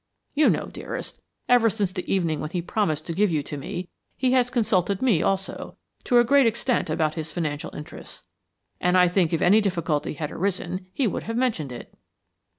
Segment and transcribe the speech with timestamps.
[0.33, 3.89] You know, dearest, ever since the evening when he promised to give you to me,
[4.17, 8.23] he has consulted me, also, to a great extent about his financial interests,
[8.79, 11.93] and I think if any difficulty had arisen he would have mentioned it."